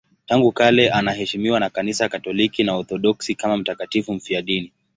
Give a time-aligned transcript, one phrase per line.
[0.25, 4.71] Tangu kale anaheshimiwa na Kanisa Katoliki na Waorthodoksi kama mtakatifu mfiadini.